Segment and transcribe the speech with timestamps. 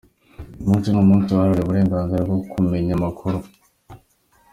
[0.57, 3.37] Uyu munsi ni umunsi wahariwe uburenganzira bwo kumenya amakuru.